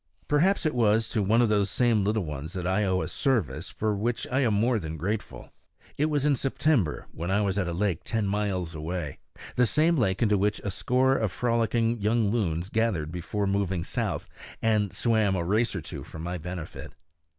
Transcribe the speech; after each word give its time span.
Perhaps 0.27 0.65
it 0.65 0.73
was 0.73 1.07
to 1.09 1.21
one 1.21 1.43
of 1.43 1.49
those 1.49 1.69
same 1.69 2.03
little 2.03 2.25
ones 2.25 2.53
that 2.53 2.65
I 2.65 2.85
owe 2.85 3.03
a 3.03 3.07
service 3.07 3.69
for 3.69 3.95
which 3.95 4.25
I 4.31 4.39
am 4.39 4.55
more 4.55 4.79
than 4.79 4.97
grateful. 4.97 5.51
It 5.95 6.05
was 6.07 6.25
in 6.25 6.35
September, 6.35 7.05
when 7.11 7.29
I 7.29 7.43
was 7.43 7.55
at 7.59 7.67
a 7.67 7.71
lake 7.71 8.01
ten 8.03 8.25
miles 8.25 8.73
away 8.73 9.19
the 9.57 9.67
same 9.67 9.95
lake 9.95 10.23
into 10.23 10.39
which 10.39 10.57
a 10.63 10.71
score 10.71 11.15
of 11.15 11.31
frolicking 11.31 12.01
young 12.01 12.31
loons 12.31 12.69
gathered 12.69 13.11
before 13.11 13.45
moving 13.45 13.83
south, 13.83 14.27
and 14.59 14.91
swam 14.91 15.35
a 15.35 15.43
race 15.45 15.75
or 15.75 15.81
two 15.81 16.03
for 16.03 16.17
my 16.17 16.39
benefit. 16.39 16.93